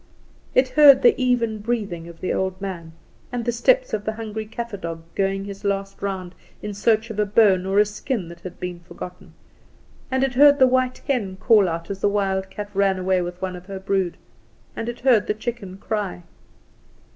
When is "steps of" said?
3.51-4.03